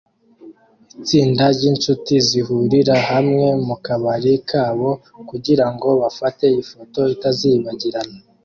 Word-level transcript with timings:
Itsinda 0.97 1.43
ryinshuti 1.55 2.13
zihurira 2.27 2.95
hamwe 3.09 3.45
mukabari 3.67 4.33
kabo 4.49 4.89
kugirango 5.29 5.87
bafate 6.01 6.45
ifoto 6.61 7.01
itazibagirana 7.15 8.17